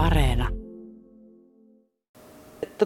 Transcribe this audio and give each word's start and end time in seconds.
Areena. 0.00 0.48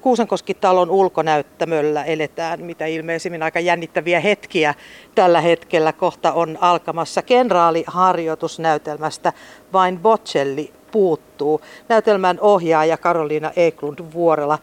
Kuusankoski-talon 0.02 0.90
ulkonäyttämöllä 0.90 2.04
eletään 2.04 2.64
mitä 2.64 2.86
ilmeisimmin 2.86 3.42
aika 3.42 3.60
jännittäviä 3.60 4.20
hetkiä 4.20 4.74
tällä 5.14 5.40
hetkellä. 5.40 5.92
Kohta 5.92 6.32
on 6.32 6.58
alkamassa 6.60 7.22
kenraaliharjoitusnäytelmästä 7.22 9.32
Vain 9.72 9.98
Bocelli 9.98 10.72
puuttuu. 10.92 11.60
Näytelmän 11.88 12.38
ohjaaja 12.40 12.96
Karoliina 12.96 13.52
Eklund 13.56 13.98
Vuorela. 14.14 14.58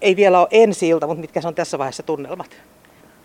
Ei 0.00 0.16
vielä 0.16 0.40
ole 0.40 0.48
ensi 0.50 0.88
ilta, 0.88 1.06
mutta 1.06 1.20
mitkä 1.20 1.40
on 1.44 1.54
tässä 1.54 1.78
vaiheessa 1.78 2.02
tunnelmat? 2.02 2.56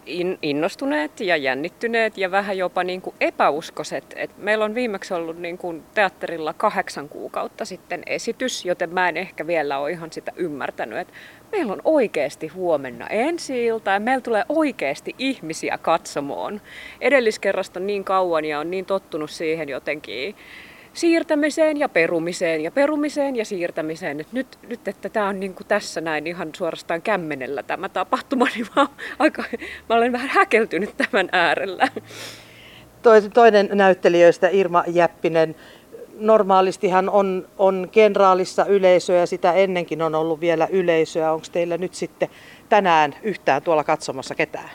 In, 0.08 0.39
innostuneet 0.42 1.20
ja 1.20 1.38
jännittyneet 1.38 2.18
ja 2.18 2.32
vähän 2.32 2.58
jopa 2.58 2.84
niin 2.84 3.02
kuin 3.02 3.16
epäuskoiset. 3.21 4.04
Et 4.16 4.38
meillä 4.38 4.66
on 4.66 4.76
viimeksi 4.76 5.14
ollut 5.14 5.38
niin 5.38 5.58
kuin 5.58 5.84
teatterilla 5.94 6.54
kahdeksan 6.54 7.10
kuukautta 7.10 7.66
sitten 7.66 8.04
esitys, 8.05 8.66
joten 8.66 8.94
mä 8.94 9.09
en 9.09 9.18
ehkä 9.18 9.48
vielä 9.48 9.80
ole 9.80 9.91
ihan 9.91 10.12
sitä 10.12 10.31
ymmärtänyt, 10.36 11.00
että 11.00 11.14
meillä 11.52 11.73
on 11.73 11.81
oikeasti 11.84 12.48
huomenna 12.48 13.08
ensi 13.08 13.66
ilta 13.66 13.91
ja 13.91 14.00
meillä 14.00 14.22
tulee 14.22 14.44
oikeasti 14.50 15.16
ihmisiä 15.17 15.78
katsomoon. 15.78 16.62
Edelliskerrasta 17.02 17.80
niin 17.80 18.03
kauan 18.03 18.45
ja 18.45 18.59
on 18.59 18.72
niin 18.72 18.86
tottunut 18.86 19.31
siihen 19.31 19.70
jotenkin 19.70 20.36
siirtämiseen 20.98 21.78
ja 21.78 21.90
perumiseen 21.90 22.62
ja 22.62 22.72
perumiseen 22.72 23.36
ja 23.36 23.46
siirtämiseen. 23.46 24.20
Et 24.20 24.34
nyt, 24.34 24.48
nyt, 24.68 24.88
että 24.88 25.10
tämä 25.10 25.28
on 25.28 25.40
niin 25.40 25.54
kuin 25.54 25.68
tässä 25.68 26.02
näin 26.02 26.28
ihan 26.28 26.50
suorastaan 26.56 27.02
kämmenellä 27.02 27.64
tämä 27.64 27.90
tapahtuma, 27.90 28.46
niin 28.56 28.68
mä, 28.76 28.88
aika, 29.20 29.44
mä 29.90 29.96
olen 29.96 30.12
vähän 30.12 30.30
häkeltynyt 30.30 30.98
tämän 30.98 31.30
äärellä. 31.32 31.88
Toinen 33.34 33.70
näyttelijöistä 33.73 34.50
Irma 34.52 34.84
Jäppinen. 34.88 35.56
Normaalistihan 36.20 37.09
on, 37.09 37.48
on 37.58 37.88
kenraalissa 37.92 38.66
yleisöä 38.66 39.20
ja 39.20 39.26
sitä 39.26 39.54
ennenkin 39.54 40.02
on 40.02 40.16
ollut 40.16 40.40
vielä 40.40 40.68
yleisöä. 40.72 41.32
Onko 41.32 41.48
teillä 41.52 41.78
nyt 41.78 41.94
sitten 41.94 42.30
tänään 42.70 43.16
yhtään 43.23 43.61
tuolla 43.61 43.84
katsomassa 43.84 44.36
ketään? 44.36 44.70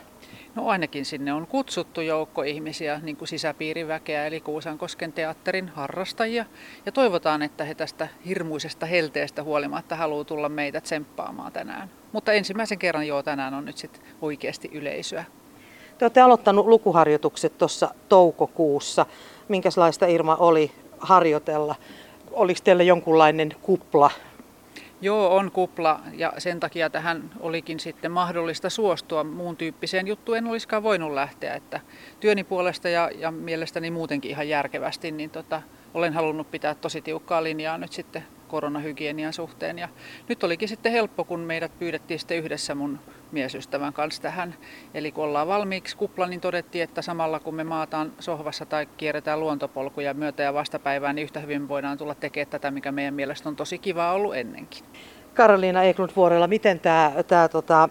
No 0.55 0.69
ainakin 0.69 1.05
sinne 1.05 1.33
on 1.33 1.47
kutsuttu 1.47 2.01
joukko 2.01 2.43
ihmisiä, 2.43 3.01
niin 3.03 3.17
kuin 3.17 3.29
sisäpiiriväkeä, 3.29 4.27
eli 4.27 4.41
Kuusankosken 4.41 5.13
teatterin 5.13 5.69
harrastajia. 5.69 6.45
Ja 6.87 6.93
toivotaan, 6.93 7.43
että 7.43 7.65
he 7.65 7.75
tästä 7.75 8.09
hirmuisesta 8.27 8.87
helteestä 8.87 9.43
huolimatta 9.43 9.97
haluaa 9.97 10.25
tulla 10.25 10.49
meitä 10.49 10.81
tsemppaamaan 10.81 11.53
tänään. 11.53 11.91
Mutta 12.13 12.33
ensimmäisen 12.33 12.79
kerran 12.79 13.07
jo 13.07 13.23
tänään 13.23 13.55
on 13.55 13.65
nyt 13.65 13.79
sitten 13.79 14.03
oikeasti 14.23 14.71
yleisöä. 14.73 15.25
Te 15.99 16.05
olette 16.05 16.21
aloittanut 16.21 16.67
lukuharjoitukset 16.67 17.59
tuossa 17.59 17.95
toukokuussa. 18.09 19.07
Minkälaista 19.49 20.07
Irma 20.07 20.37
oli 20.37 20.73
harjoitella? 20.99 21.75
Oliko 22.31 22.61
teillä 22.65 22.83
jonkunlainen 22.83 23.55
kupla 23.63 24.11
Joo, 25.03 25.37
on 25.37 25.51
kupla 25.51 26.01
ja 26.13 26.33
sen 26.39 26.61
takia 26.61 26.91
tähän 26.91 27.31
olikin 27.41 27.81
sitten 27.81 28.13
mahdollista 28.13 28.71
suostua. 28.71 29.25
Muun 29.25 29.57
tyyppiseen 29.57 30.07
juttuun 30.07 30.39
en 30.39 30.47
olisikaan 30.47 30.83
voinut 30.83 31.13
lähteä. 31.13 31.55
Että 31.55 31.81
työni 32.21 32.45
puolesta 32.45 32.89
ja, 32.89 33.11
ja 33.19 33.31
mielestäni 33.31 33.91
muutenkin 33.91 34.31
ihan 34.31 34.49
järkevästi, 34.49 35.11
niin 35.11 35.31
tota, 35.31 35.63
olen 35.95 36.13
halunnut 36.13 36.51
pitää 36.51 36.75
tosi 36.75 37.03
tiukkaa 37.03 37.43
linjaa 37.43 37.79
nyt 37.79 37.93
sitten 37.93 38.25
koronahygienian 38.49 39.33
suhteen. 39.33 39.79
Ja 39.79 39.89
nyt 40.29 40.45
olikin 40.45 40.69
sitten 40.69 40.93
helppo, 40.93 41.25
kun 41.25 41.41
meidät 41.41 41.79
pyydettiin 41.79 42.19
sitten 42.19 42.39
yhdessä 42.39 42.75
mun 42.75 42.99
miesystävän 43.33 43.93
kanssa 43.93 44.23
tähän. 44.23 44.55
Eli 44.95 45.13
kun 45.13 45.25
ollaan 45.25 45.49
valmiiksi 45.49 45.97
kupla, 45.97 46.27
niin 46.27 46.41
todettiin, 46.41 46.85
että 46.85 47.03
samalla 47.03 47.41
kun 47.41 47.55
me 47.55 47.65
maataan 47.65 48.13
sohvassa 48.19 48.67
tai 48.67 48.87
kierretään 48.97 49.41
luontopolkuja 49.41 50.15
myötä- 50.15 50.43
ja 50.43 50.55
vastapäivään, 50.55 51.17
niin 51.17 51.25
yhtä 51.25 51.41
hyvin 51.41 51.69
voidaan 51.69 51.99
tulla 51.99 52.15
tekemään 52.15 52.51
tätä, 52.51 52.71
mikä 52.71 52.93
meidän 52.93 53.15
mielestä 53.15 53.49
on 53.49 53.57
tosi 53.57 53.79
kivaa 53.79 54.13
ollut 54.13 54.37
ennenkin. 54.37 54.85
Karoliina 55.35 55.83
Eklund 55.83 56.11
Vuorella, 56.17 56.47
miten 56.47 56.81
tämä, 56.81 57.13
tämä 57.27 57.49
tota, 57.49 57.89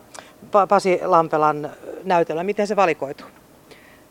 Pasi 0.70 1.00
Lampelan 1.03 1.70
näytelmä, 2.03 2.44
miten 2.44 2.67
se 2.67 2.76
valikoituu? 2.76 3.41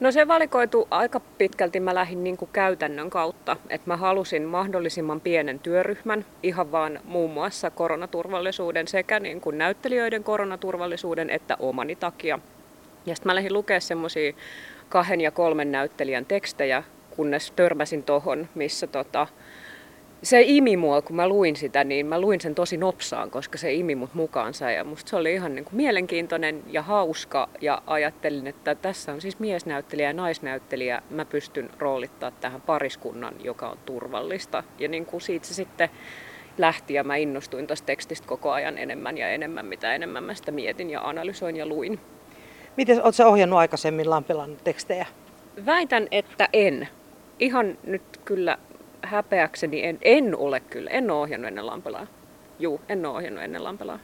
No 0.00 0.12
se 0.12 0.28
valikoitu 0.28 0.88
aika 0.90 1.20
pitkälti 1.20 1.80
mä 1.80 1.94
lähdin 1.94 2.24
niin 2.24 2.36
kuin 2.36 2.50
käytännön 2.52 3.10
kautta, 3.10 3.56
että 3.68 3.90
mä 3.90 3.96
halusin 3.96 4.42
mahdollisimman 4.42 5.20
pienen 5.20 5.58
työryhmän, 5.58 6.24
ihan 6.42 6.72
vaan 6.72 7.00
muun 7.04 7.30
muassa 7.30 7.70
koronaturvallisuuden 7.70 8.88
sekä 8.88 9.20
niin 9.20 9.40
kuin 9.40 9.58
näyttelijöiden 9.58 10.24
koronaturvallisuuden 10.24 11.30
että 11.30 11.56
omani 11.58 11.96
takia. 11.96 12.38
Ja 13.06 13.14
sitten 13.14 13.30
mä 13.30 13.34
lähdin 13.34 13.54
lukemaan 13.54 13.80
semmoisia 13.80 14.32
kahden 14.88 15.20
ja 15.20 15.30
kolmen 15.30 15.72
näyttelijän 15.72 16.26
tekstejä, 16.26 16.82
kunnes 17.10 17.50
törmäsin 17.56 18.02
tohon, 18.02 18.48
missä 18.54 18.86
tota, 18.86 19.26
se 20.22 20.42
imi 20.42 20.76
mua, 20.76 21.02
kun 21.02 21.16
mä 21.16 21.28
luin 21.28 21.56
sitä, 21.56 21.84
niin 21.84 22.06
mä 22.06 22.20
luin 22.20 22.40
sen 22.40 22.54
tosi 22.54 22.76
nopsaan, 22.76 23.30
koska 23.30 23.58
se 23.58 23.72
imi 23.72 23.94
mut 23.94 24.14
mukaansa. 24.14 24.70
Ja 24.70 24.84
musta 24.84 25.10
se 25.10 25.16
oli 25.16 25.32
ihan 25.32 25.54
niin 25.54 25.64
kuin 25.64 25.76
mielenkiintoinen 25.76 26.62
ja 26.66 26.82
hauska. 26.82 27.48
Ja 27.60 27.82
ajattelin, 27.86 28.46
että 28.46 28.74
tässä 28.74 29.12
on 29.12 29.20
siis 29.20 29.38
miesnäyttelijä 29.38 30.08
ja 30.08 30.12
naisnäyttelijä. 30.12 31.02
Mä 31.10 31.24
pystyn 31.24 31.70
roolittaa 31.78 32.30
tähän 32.30 32.60
pariskunnan, 32.60 33.34
joka 33.44 33.68
on 33.68 33.78
turvallista. 33.86 34.64
Ja 34.78 34.88
niin 34.88 35.06
kuin 35.06 35.20
siitä 35.20 35.46
se 35.46 35.54
sitten 35.54 35.90
lähti 36.58 36.94
ja 36.94 37.04
mä 37.04 37.16
innostuin 37.16 37.66
tästä 37.66 37.86
tekstistä 37.86 38.28
koko 38.28 38.50
ajan 38.50 38.78
enemmän 38.78 39.18
ja 39.18 39.28
enemmän, 39.28 39.66
mitä 39.66 39.94
enemmän 39.94 40.24
mä 40.24 40.34
sitä 40.34 40.52
mietin 40.52 40.90
ja 40.90 41.00
analysoin 41.00 41.56
ja 41.56 41.66
luin. 41.66 42.00
Miten 42.76 43.02
oletko 43.02 43.24
ohjannut 43.24 43.58
aikaisemmin 43.58 44.10
Lampelan 44.10 44.56
tekstejä? 44.64 45.06
Väitän, 45.66 46.08
että 46.10 46.48
en. 46.52 46.88
Ihan 47.38 47.78
nyt 47.84 48.02
kyllä 48.24 48.58
häpeäkseni 49.02 49.84
en, 49.84 49.98
en 50.02 50.36
ole 50.36 50.60
kyllä, 50.60 50.90
en 50.90 51.10
ole 51.10 51.20
ohjannut 51.20 51.48
ennen 51.48 51.66
Lampelaa. 51.66 52.06
Juu, 52.58 52.80
en 52.88 53.06
ole 53.06 53.16
ohjannut 53.16 53.44
ennen 53.44 53.64
Lampelaa. 53.64 53.98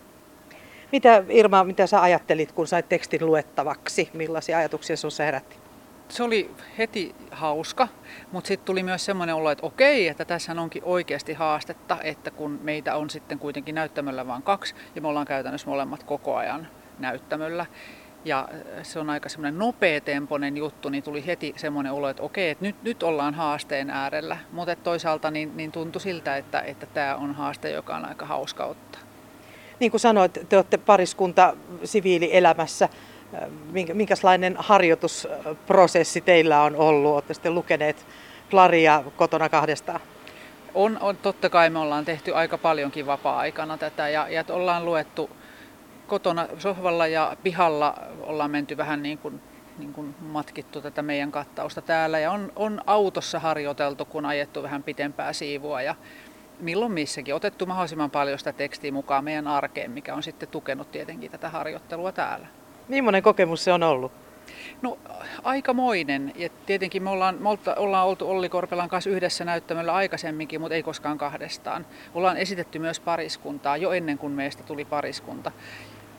Mitä 0.93 1.25
Irma, 1.29 1.65
mitä 1.65 1.87
sä 1.87 2.03
ajattelit, 2.03 2.53
kun 2.53 2.67
sait 2.67 2.89
tekstin 2.89 3.27
luettavaksi? 3.27 4.11
Millaisia 4.13 4.59
ajatuksia 4.59 4.97
sinussa 4.97 5.23
herätti? 5.23 5.57
Se 6.09 6.23
oli 6.23 6.51
heti 6.79 7.15
hauska, 7.31 7.89
mutta 8.33 8.49
sitten 8.49 8.67
tuli 8.67 8.83
myös 8.83 9.05
semmoinen 9.05 9.35
olo, 9.35 9.51
että 9.51 9.67
okei, 9.67 10.09
että 10.09 10.25
tässä 10.25 10.53
onkin 10.53 10.85
oikeasti 10.85 11.33
haastetta, 11.33 11.97
että 12.03 12.31
kun 12.31 12.61
meitä 12.63 12.97
on 12.97 13.11
sitten 13.11 13.39
kuitenkin 13.39 13.75
näyttämöllä 13.75 14.27
vain 14.27 14.43
kaksi 14.43 14.75
ja 14.95 15.03
me 15.03 15.09
ollaan 15.09 15.27
käytännössä 15.27 15.71
molemmat 15.71 16.03
koko 16.03 16.37
ajan 16.37 16.69
näyttämöllä, 16.99 17.67
ja 18.27 18.49
se 18.83 18.99
on 18.99 19.11
aika 19.11 19.29
semmoinen 19.29 19.59
nopeatempoinen 19.59 20.57
juttu, 20.57 20.89
niin 20.89 21.03
tuli 21.03 21.27
heti 21.27 21.55
semmoinen 21.57 21.93
olo, 21.93 22.09
että 22.09 22.23
okei, 22.23 22.51
että 22.51 22.65
nyt, 22.65 22.83
nyt 22.83 23.03
ollaan 23.03 23.35
haasteen 23.35 23.91
äärellä. 23.91 24.39
Mutta 24.53 24.77
toisaalta 24.77 25.31
niin, 25.31 25.57
niin 25.57 25.73
tuntui 25.73 26.01
siltä, 26.01 26.37
että, 26.37 26.61
että 26.61 26.87
tämä 26.87 27.17
on 27.17 27.35
haaste, 27.35 27.71
joka 27.71 27.97
on 27.97 28.05
aika 28.05 28.27
hauska 28.27 28.65
ottaa. 28.65 29.01
Niin 29.81 29.91
kuin 29.91 30.01
sanoit, 30.01 30.39
te 30.49 30.57
olette 30.57 30.79
pariskunta 30.79 31.57
siviilielämässä. 31.85 32.89
Minkälainen 33.93 34.57
harjoitusprosessi 34.59 36.21
teillä 36.21 36.63
on 36.63 36.77
ollut? 36.77 37.15
Olette 37.15 37.35
sitten 37.35 37.55
lukeneet 37.55 38.07
Klaria 38.51 39.03
kotona 39.17 39.49
kahdestaan? 39.49 40.01
On, 40.75 40.99
on, 41.01 41.17
totta 41.17 41.51
kai 41.51 41.71
me 41.71 41.79
ollaan 41.79 42.05
tehty 42.05 42.35
aika 42.35 42.59
paljonkin 42.59 43.07
vapaa-aikana 43.07 43.79
tätä 43.79 44.09
ja, 44.09 44.29
ja 44.29 44.45
ollaan 44.51 44.85
luettu 44.85 45.31
kotona 46.07 46.47
sohvalla 46.59 47.07
ja 47.07 47.37
pihalla 47.43 47.95
ollaan 48.21 48.51
menty 48.51 48.77
vähän 48.77 49.03
niin 49.03 49.19
kuin, 49.19 49.41
niin 49.79 49.93
kuin 49.93 50.15
matkittu 50.21 50.81
tätä 50.81 51.03
meidän 51.03 51.33
kattausta 51.33 51.83
täällä 51.83 52.19
ja 52.19 52.31
on, 52.31 52.53
on 52.57 52.81
autossa 52.87 53.39
harjoiteltu, 53.39 54.05
kun 54.05 54.27
ajettu 54.27 54.63
vähän 54.63 54.83
pitempää 54.83 55.33
siivua 55.33 55.83
ja 55.83 55.95
milloin 56.61 56.93
missäkin 56.93 57.35
otettu 57.35 57.67
mahdollisimman 57.67 58.11
paljon 58.11 58.39
sitä 58.39 58.53
tekstiä 58.53 58.93
mukaan 58.93 59.25
meidän 59.25 59.47
arkeen, 59.47 59.91
mikä 59.91 60.15
on 60.15 60.23
sitten 60.23 60.49
tukenut 60.49 60.93
tietenkin 60.93 61.31
tätä 61.31 61.49
harjoittelua 61.49 62.13
täällä. 62.13 62.47
Millainen 62.89 63.23
kokemus 63.23 63.65
se 63.65 63.73
on 63.73 63.83
ollut? 63.83 64.26
No 64.83 64.99
aikamoinen. 65.43 66.33
Ja 66.37 66.49
tietenkin 66.67 67.03
me 67.03 67.11
ollaan, 67.11 67.37
me 67.41 67.49
ollaan 67.77 68.07
oltu 68.07 68.31
Olli 68.31 68.49
Korpelan 68.49 68.89
kanssa 68.89 69.11
yhdessä 69.11 69.45
näyttämällä 69.45 69.95
aikaisemminkin, 69.95 70.61
mutta 70.61 70.75
ei 70.75 70.83
koskaan 70.83 71.19
kahdestaan. 71.19 71.87
Ollaan 72.15 72.37
esitetty 72.37 72.79
myös 72.79 73.01
pariskuntaa 73.01 73.77
jo 73.77 73.93
ennen 73.93 74.19
kuin 74.19 74.33
meistä 74.33 74.63
tuli 74.63 74.85
pariskunta. 74.85 75.53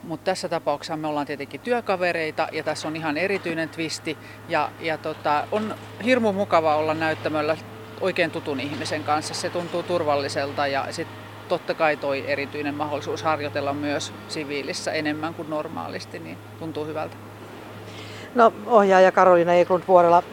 Mutta 0.03 0.25
tässä 0.25 0.49
tapauksessa 0.49 0.97
me 0.97 1.07
ollaan 1.07 1.27
tietenkin 1.27 1.59
työkavereita 1.59 2.47
ja 2.51 2.63
tässä 2.63 2.87
on 2.87 2.95
ihan 2.95 3.17
erityinen 3.17 3.69
twisti. 3.69 4.17
Ja, 4.49 4.71
ja 4.79 4.97
tota, 4.97 5.47
on 5.51 5.75
hirmu 6.03 6.33
mukava 6.33 6.75
olla 6.75 6.93
näyttämöllä 6.93 7.57
oikein 8.01 8.31
tutun 8.31 8.59
ihmisen 8.59 9.03
kanssa. 9.03 9.33
Se 9.33 9.49
tuntuu 9.49 9.83
turvalliselta 9.83 10.67
ja 10.67 10.87
sit 10.91 11.07
totta 11.47 11.73
kai 11.73 11.97
toi 11.97 12.23
erityinen 12.27 12.75
mahdollisuus 12.75 13.23
harjoitella 13.23 13.73
myös 13.73 14.13
siviilissä 14.27 14.91
enemmän 14.91 15.33
kuin 15.33 15.49
normaalisti, 15.49 16.19
niin 16.19 16.37
tuntuu 16.59 16.85
hyvältä. 16.85 17.17
No 18.37 18.53
ohjaaja 18.65 19.11
Karolina 19.11 19.53
Eklund 19.53 19.83
Vuorella, 19.87 20.23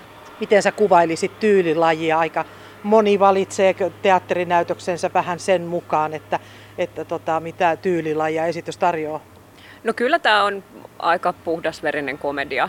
miten 0.41 0.63
sä 0.63 0.73
kuvailisit 0.73 1.41
tyylilajia? 1.41 2.19
Aika 2.19 2.45
moni 2.83 3.19
valitsee 3.19 3.75
teatterinäytöksensä 4.03 5.11
vähän 5.15 5.39
sen 5.39 5.63
mukaan, 5.63 6.15
että, 6.15 6.41
että 6.79 7.05
tota, 7.05 7.41
mitä 7.41 7.77
tyylilajia 7.77 8.47
esitys 8.47 8.77
tarjoaa. 8.77 9.21
No 9.85 9.93
kyllä 9.93 10.19
tämä 10.19 10.45
on 10.45 10.65
aika 10.99 11.33
puhdasverinen 11.33 12.19
komedia. 12.19 12.69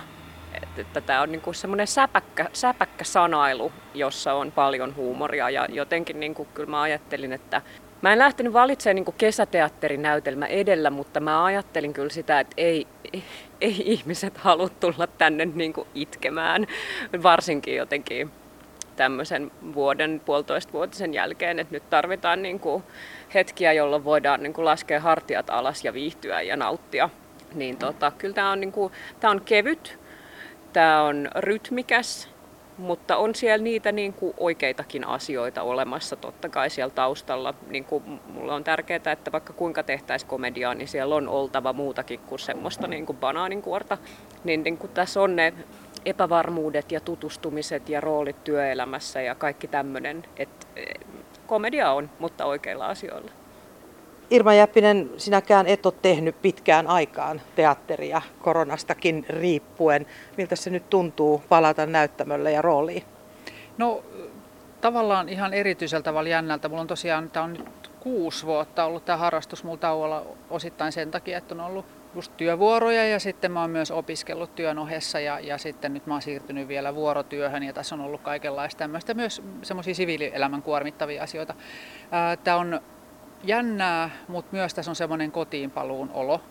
Että, 0.80 1.02
tämä 1.02 1.22
on 1.22 1.32
niinku 1.32 1.54
semmoinen 1.54 1.88
säpäkkä, 1.88 2.50
säpäkkä 2.54 3.04
sanailu, 3.04 3.72
jossa 3.94 4.34
on 4.34 4.52
paljon 4.52 4.96
huumoria 4.96 5.50
ja 5.50 5.66
jotenkin 5.70 6.20
niinku, 6.20 6.46
kyllä 6.54 6.70
mä 6.70 6.82
ajattelin, 6.82 7.34
että 7.34 7.62
Mä 8.02 8.14
en 8.14 8.20
lähtenyt 8.20 8.54
valitsemaan 8.54 8.96
niin 8.96 9.16
kesäteatterinäytelmä 9.18 10.46
edellä, 10.46 10.90
mutta 10.90 11.20
mä 11.20 11.44
ajattelin 11.44 11.94
kyllä 11.94 12.10
sitä, 12.10 12.40
että 12.40 12.54
ei, 12.58 12.88
ei, 13.62 13.84
ihmiset 13.86 14.38
halua 14.38 14.70
tulla 14.70 15.08
tänne 15.08 15.46
niin 15.46 15.74
itkemään, 15.96 16.68
varsinkin 17.24 17.76
jotenkin 17.76 18.32
tämmöisen 18.96 19.52
vuoden, 19.74 20.22
puolitoista 20.26 20.74
vuotisen 20.74 21.14
jälkeen, 21.14 21.60
että 21.60 21.74
nyt 21.74 21.90
tarvitaan 21.90 22.42
niin 22.42 22.60
kuin 22.60 22.84
hetkiä, 23.34 23.74
jolloin 23.74 24.04
voidaan 24.04 24.44
niin 24.44 24.54
kuin 24.54 24.66
laskea 24.66 25.00
hartiat 25.00 25.50
alas 25.50 25.86
ja 25.86 25.94
viihtyä 25.94 26.42
ja 26.42 26.58
nauttia. 26.58 27.10
Niin 27.54 27.78
tota, 27.78 28.12
kyllä 28.18 28.34
tämä 28.34 28.52
on, 28.52 28.60
niin 28.60 28.72
kuin, 28.72 28.94
tämä 29.20 29.32
on 29.32 29.42
kevyt, 29.42 30.00
tämä 30.74 31.04
on 31.04 31.30
rytmikäs, 31.36 32.30
mutta 32.78 33.18
on 33.18 33.36
siellä 33.36 33.64
niitä 33.64 33.92
niin 33.92 34.14
kuin 34.14 34.34
oikeitakin 34.38 35.08
asioita 35.08 35.64
olemassa 35.64 36.16
totta 36.16 36.50
kai 36.50 36.70
siellä 36.70 36.94
taustalla. 36.96 37.54
Niin 37.68 37.86
kuin 37.86 38.04
mulle 38.28 38.54
on 38.54 38.64
tärkeää, 38.64 39.12
että 39.12 39.32
vaikka 39.32 39.54
kuinka 39.54 39.84
tehtäisiin 39.84 40.30
komediaa, 40.30 40.74
niin 40.74 40.88
siellä 40.88 41.16
on 41.16 41.28
oltava 41.28 41.74
muutakin 41.74 42.20
kuin 42.20 42.40
semmoista 42.40 42.88
niin 42.88 43.06
kuin 43.06 43.18
banaaninkuorta. 43.18 43.98
Niin, 44.44 44.64
niin 44.64 44.78
kuin 44.78 44.92
tässä 44.92 45.22
on 45.22 45.36
ne 45.36 45.54
epävarmuudet 46.06 46.92
ja 46.92 47.00
tutustumiset 47.00 47.90
ja 47.90 48.02
roolit 48.02 48.44
työelämässä 48.44 49.22
ja 49.22 49.36
kaikki 49.36 49.68
tämmöinen. 49.68 50.24
Että 50.38 50.68
eh, 50.76 50.86
komedia 51.48 51.92
on, 51.92 52.10
mutta 52.20 52.46
oikeilla 52.46 52.88
asioilla. 52.88 53.32
Irma 54.30 54.54
Jäppinen, 54.54 55.10
sinäkään 55.18 55.68
et 55.68 55.86
ole 55.86 55.94
tehnyt 56.02 56.42
pitkään 56.42 56.88
aikaan 56.88 57.42
teatteria 57.56 58.22
koronastakin 58.42 59.26
riippuen. 59.30 60.06
Miltä 60.38 60.56
se 60.56 60.70
nyt 60.70 60.90
tuntuu 60.90 61.44
palata 61.50 61.86
näyttämölle 61.86 62.52
ja 62.52 62.62
rooliin? 62.62 63.04
No 63.78 64.04
tavallaan 64.82 65.30
ihan 65.30 65.54
erityisellä 65.54 66.04
tavalla 66.04 66.30
jännältä. 66.30 66.70
Mulla 66.70 66.82
on 66.82 66.88
tosiaan, 66.88 67.30
tämä 67.30 67.44
on 67.44 67.54
nyt 67.54 67.92
kuusi 68.00 68.46
vuotta 68.46 68.86
ollut 68.86 69.06
tämä 69.06 69.18
harrastus 69.18 69.64
mulla 69.64 69.78
tauolla 69.78 70.26
osittain 70.50 70.92
sen 70.92 71.12
takia, 71.12 71.38
että 71.38 71.56
on 71.56 71.62
ollut 71.62 71.86
just 72.16 72.38
työvuoroja 72.38 73.08
ja 73.08 73.20
sitten 73.20 73.52
mä 73.52 73.62
oon 73.62 73.70
myös 73.70 73.92
opiskellut 73.92 74.56
työn 74.56 74.80
ohessa 74.80 75.20
ja, 75.20 75.40
ja 75.40 75.58
sitten 75.58 75.94
nyt 75.94 76.08
mä 76.08 76.14
oon 76.14 76.22
siirtynyt 76.22 76.68
vielä 76.68 76.96
vuorotyöhön 76.96 77.64
ja 77.64 77.74
tässä 77.74 77.96
on 77.96 78.02
ollut 78.02 78.22
kaikenlaista 78.22 78.80
tämmöistä 78.80 79.14
myös 79.14 79.42
semmoisia 79.62 79.96
siviilielämän 79.96 80.62
kuormittavia 80.62 81.24
asioita. 81.24 81.54
Tämä 82.44 82.58
on 82.58 82.82
jännää, 83.48 84.10
mutta 84.28 84.56
myös 84.56 84.74
tässä 84.74 84.92
on 84.92 84.96
semmoinen 84.96 85.32
kotiinpaluun 85.32 86.12
olo, 86.14 86.42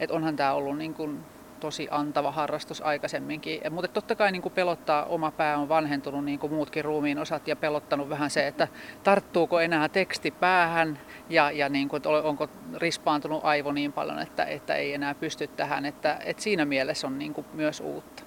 että 0.00 0.16
onhan 0.16 0.36
tämä 0.36 0.52
ollut 0.52 0.78
niin 0.78 0.94
kuin 0.94 1.20
tosi 1.60 1.88
antava 1.90 2.30
harrastus 2.30 2.82
aikaisemminkin. 2.82 3.60
Ja, 3.64 3.70
mutta 3.70 3.88
totta 3.88 4.14
kai 4.14 4.32
niin 4.32 4.42
kuin 4.42 4.52
pelottaa, 4.52 5.04
oma 5.04 5.30
pää 5.30 5.58
on 5.58 5.68
vanhentunut 5.68 6.24
niin 6.24 6.38
kuin 6.38 6.52
muutkin 6.52 6.84
ruumiin 6.84 7.18
osat 7.18 7.48
ja 7.48 7.56
pelottanut 7.56 8.08
vähän 8.08 8.30
se, 8.30 8.46
että 8.46 8.68
tarttuuko 9.02 9.60
enää 9.60 9.88
teksti 9.88 10.30
päähän 10.30 10.98
ja, 11.28 11.50
ja 11.50 11.68
niin 11.68 11.88
kuin, 11.88 11.98
että 11.98 12.08
onko 12.08 12.48
rispaantunut 12.76 13.44
aivo 13.44 13.72
niin 13.72 13.92
paljon, 13.92 14.18
että, 14.18 14.44
että 14.44 14.74
ei 14.74 14.94
enää 14.94 15.14
pysty 15.14 15.46
tähän. 15.46 15.84
Että, 15.84 16.18
että 16.24 16.42
siinä 16.42 16.64
mielessä 16.64 17.06
on 17.06 17.18
niin 17.18 17.34
kuin 17.34 17.46
myös 17.52 17.80
uutta. 17.80 18.22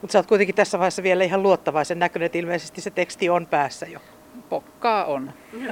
Mutta 0.00 0.12
sä 0.12 0.18
oot 0.18 0.26
kuitenkin 0.26 0.54
tässä 0.54 0.78
vaiheessa 0.78 1.02
vielä 1.02 1.24
ihan 1.24 1.42
luottavaisen 1.42 1.98
näköinen, 1.98 2.26
että 2.26 2.38
ilmeisesti 2.38 2.80
se 2.80 2.90
teksti 2.90 3.30
on 3.30 3.46
päässä 3.46 3.86
jo. 3.86 4.00
Pokkaa 4.52 5.04
on. 5.04 5.32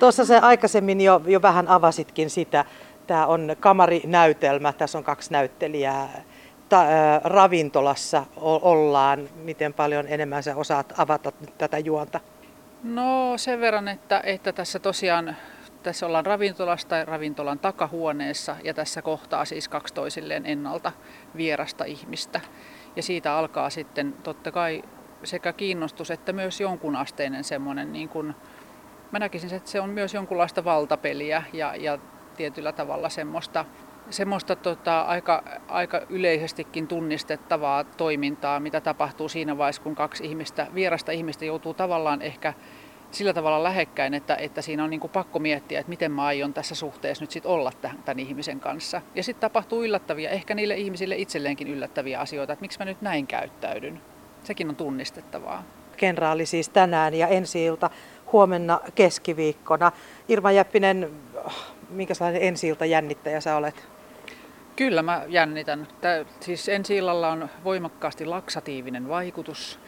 Tuossa 0.00 0.24
se 0.24 0.38
aikaisemmin 0.38 1.00
jo, 1.00 1.20
jo 1.26 1.42
vähän 1.42 1.68
avasitkin 1.68 2.30
sitä, 2.30 2.64
Tämä 3.06 3.26
on 3.26 3.56
kamarinäytelmä, 3.60 4.72
tässä 4.72 4.98
on 4.98 5.04
kaksi 5.04 5.32
näyttelijää. 5.32 6.22
Ta, 6.68 6.80
ä, 6.80 7.20
ravintolassa 7.24 8.26
ollaan. 8.36 9.28
Miten 9.34 9.74
paljon 9.74 10.08
enemmän 10.08 10.42
sä 10.42 10.56
osaat 10.56 10.92
avata 10.98 11.32
nyt 11.40 11.58
tätä 11.58 11.78
juonta? 11.78 12.20
No 12.82 13.32
sen 13.36 13.60
verran, 13.60 13.88
että, 13.88 14.20
että 14.24 14.52
tässä 14.52 14.78
tosiaan 14.78 15.36
tässä 15.82 16.06
ollaan 16.06 16.26
ravintolassa 16.26 16.88
tai 16.88 17.04
ravintolan 17.04 17.58
takahuoneessa 17.58 18.56
ja 18.64 18.74
tässä 18.74 19.02
kohtaa 19.02 19.44
siis 19.44 19.68
kaksi 19.68 19.94
toisilleen 19.94 20.46
ennalta 20.46 20.92
vierasta 21.36 21.84
ihmistä. 21.84 22.40
Ja 22.96 23.02
siitä 23.02 23.36
alkaa 23.36 23.70
sitten 23.70 24.14
totta 24.22 24.52
kai 24.52 24.82
sekä 25.24 25.52
kiinnostus 25.52 26.10
että 26.10 26.32
myös 26.32 26.60
jonkunasteinen 26.60 27.44
semmoinen, 27.44 27.92
niin 27.92 28.08
kuin, 28.08 28.34
mä 29.12 29.18
näkisin, 29.18 29.54
että 29.54 29.70
se 29.70 29.80
on 29.80 29.90
myös 29.90 30.14
jonkunlaista 30.14 30.64
valtapeliä 30.64 31.42
ja, 31.52 31.76
ja 31.76 31.98
tietyllä 32.36 32.72
tavalla 32.72 33.08
semmoista, 33.08 33.64
semmoista 34.10 34.56
tota, 34.56 35.00
aika, 35.00 35.44
aika 35.68 36.00
yleisestikin 36.08 36.88
tunnistettavaa 36.88 37.84
toimintaa, 37.84 38.60
mitä 38.60 38.80
tapahtuu 38.80 39.28
siinä 39.28 39.58
vaiheessa, 39.58 39.82
kun 39.82 39.94
kaksi 39.94 40.24
ihmistä, 40.24 40.66
vierasta 40.74 41.12
ihmistä 41.12 41.44
joutuu 41.44 41.74
tavallaan 41.74 42.22
ehkä 42.22 42.54
sillä 43.10 43.32
tavalla 43.32 43.62
lähekkäin, 43.62 44.14
että, 44.14 44.36
että 44.36 44.62
siinä 44.62 44.84
on 44.84 44.90
niin 44.90 45.00
pakko 45.12 45.38
miettiä, 45.38 45.80
että 45.80 45.90
miten 45.90 46.12
mä 46.12 46.24
aion 46.24 46.54
tässä 46.54 46.74
suhteessa 46.74 47.22
nyt 47.22 47.30
sit 47.30 47.46
olla 47.46 47.72
tämän, 47.80 48.02
tämän 48.02 48.18
ihmisen 48.18 48.60
kanssa. 48.60 49.02
Ja 49.14 49.22
sitten 49.22 49.40
tapahtuu 49.40 49.84
yllättäviä, 49.84 50.30
ehkä 50.30 50.54
niille 50.54 50.74
ihmisille 50.74 51.16
itselleenkin 51.16 51.68
yllättäviä 51.68 52.20
asioita, 52.20 52.52
että 52.52 52.60
miksi 52.60 52.78
mä 52.78 52.84
nyt 52.84 53.02
näin 53.02 53.26
käyttäydyn. 53.26 54.00
Sekin 54.44 54.68
on 54.68 54.76
tunnistettavaa. 54.76 55.62
Kenraali 55.96 56.46
siis 56.46 56.68
tänään 56.68 57.14
ja 57.14 57.28
ensi 57.28 57.64
ilta 57.64 57.90
huomenna 58.32 58.80
keskiviikkona. 58.94 59.92
Irma 60.28 60.52
Jäppinen, 60.52 61.10
minkälainen 61.90 62.42
ensi 62.42 62.68
ilta 62.68 62.84
jännittäjä 62.84 63.40
sä 63.40 63.56
olet? 63.56 63.88
Kyllä 64.76 65.02
mä 65.02 65.24
jännitän. 65.28 65.88
Tää, 66.00 66.24
siis 66.40 66.68
ensi 66.68 66.96
illalla 66.96 67.28
on 67.28 67.48
voimakkaasti 67.64 68.26
laksatiivinen 68.26 69.08
vaikutus. 69.08 69.78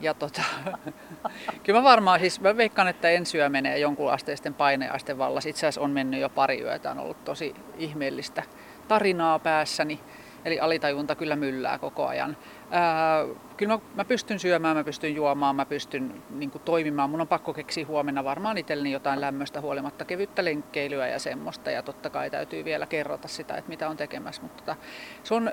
Ja 0.00 0.14
tota, 0.14 0.42
kyllä 1.64 1.78
mä 1.78 1.84
varmaan, 1.84 2.20
siis 2.20 2.40
mä 2.40 2.56
veikkaan, 2.56 2.88
että 2.88 3.10
ensi 3.10 3.38
yö 3.38 3.48
menee 3.48 3.78
jonkunasteisten 3.78 4.54
paineasten 4.54 5.18
vallassa. 5.18 5.48
Itse 5.48 5.58
asiassa 5.58 5.80
on 5.80 5.90
mennyt 5.90 6.20
jo 6.20 6.28
pari 6.28 6.60
yötä, 6.60 6.90
on 6.90 6.98
ollut 6.98 7.24
tosi 7.24 7.54
ihmeellistä 7.78 8.42
tarinaa 8.88 9.38
päässäni. 9.38 10.00
Eli 10.44 10.60
alitajunta 10.60 11.14
kyllä 11.14 11.36
myllää 11.36 11.78
koko 11.78 12.06
ajan. 12.06 12.36
Ää, 12.70 13.24
kyllä 13.56 13.74
mä, 13.74 13.80
mä 13.94 14.04
pystyn 14.04 14.38
syömään, 14.38 14.76
mä 14.76 14.84
pystyn 14.84 15.14
juomaan, 15.14 15.56
mä 15.56 15.66
pystyn 15.66 16.22
niin 16.30 16.50
kuin, 16.50 16.62
toimimaan. 16.62 17.10
Mun 17.10 17.20
on 17.20 17.28
pakko 17.28 17.54
keksiä 17.54 17.86
huomenna 17.86 18.24
varmaan 18.24 18.58
itselleni 18.58 18.92
jotain 18.92 19.20
lämmöstä 19.20 19.60
huolimatta 19.60 20.04
kevyttä 20.04 20.44
lenkkeilyä 20.44 21.08
ja 21.08 21.18
semmoista. 21.18 21.70
Ja 21.70 21.82
totta 21.82 22.10
kai 22.10 22.30
täytyy 22.30 22.64
vielä 22.64 22.86
kerrota 22.86 23.28
sitä, 23.28 23.54
että 23.54 23.68
mitä 23.68 23.88
on 23.88 23.96
tekemässä. 23.96 24.42
Mutta 24.42 24.62
tota, 24.64 24.76
se 25.22 25.34
on 25.34 25.52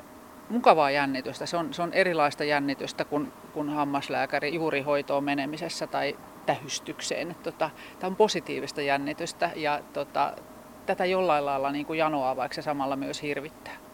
mukavaa 0.49 0.91
jännitystä. 0.91 1.45
Se 1.45 1.57
on, 1.57 1.73
se 1.73 1.81
on 1.81 1.93
erilaista 1.93 2.43
jännitystä 2.43 3.05
kuin, 3.05 3.31
kuin 3.53 3.69
hammaslääkäri 3.69 4.55
juurihoitoon 4.55 5.23
menemisessä 5.23 5.87
tai 5.87 6.17
tähystykseen. 6.45 7.35
Tota, 7.43 7.69
tämä 7.99 8.09
on 8.09 8.15
positiivista 8.15 8.81
jännitystä 8.81 9.51
ja 9.55 9.79
tota, 9.93 10.33
tätä 10.85 11.05
jollain 11.05 11.45
lailla 11.45 11.71
niin 11.71 11.85
kuin 11.85 11.99
janoaa, 11.99 12.35
vaikka 12.35 12.55
se 12.55 12.61
samalla 12.61 12.95
myös 12.95 13.21
hirvittää. 13.21 13.88